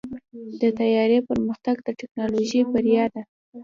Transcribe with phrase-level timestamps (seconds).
[0.61, 3.21] د طیارې پرمختګ د ټیکنالوژۍ بریا ده.